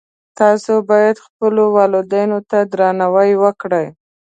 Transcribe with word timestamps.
تاسو 0.39 0.73
باید 0.89 1.23
خپلو 1.25 1.63
والدینو 1.77 2.39
ته 2.49 2.57
درناوی 2.71 3.31
وکړئ 3.43 3.87